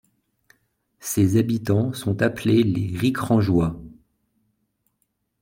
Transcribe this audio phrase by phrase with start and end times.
[0.99, 3.79] Ses habitants sont appelés les Ricrangeois.